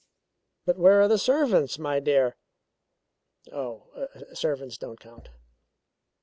[0.65, 2.35] "But where are the servants, my dear?"
[3.53, 5.29] "Oh, servants don't count."